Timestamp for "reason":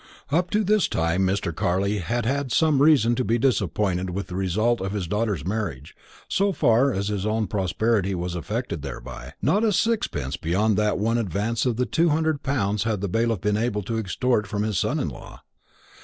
2.81-3.13